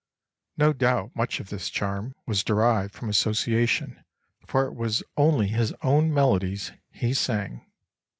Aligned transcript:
No 0.57 0.73
doubt 0.73 1.15
much 1.15 1.39
of 1.39 1.49
this 1.49 1.69
charm 1.69 2.15
was 2.25 2.43
derived 2.43 2.95
from 2.95 3.07
association, 3.07 4.03
for 4.47 4.65
it 4.65 4.73
was 4.73 5.03
only 5.15 5.49
his 5.49 5.75
own 5.83 6.11
melodies 6.11 6.71
he 6.89 7.13
sang." 7.13 7.63